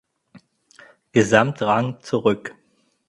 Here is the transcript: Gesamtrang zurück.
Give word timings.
Gesamtrang 1.13 1.99
zurück. 2.01 2.55